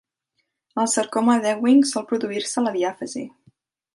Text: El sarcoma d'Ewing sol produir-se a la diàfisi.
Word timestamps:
El 0.83 0.87
sarcoma 0.93 1.35
d'Ewing 1.43 1.83
sol 1.91 2.07
produir-se 2.13 2.59
a 2.61 2.65
la 2.69 2.75
diàfisi. 2.81 3.25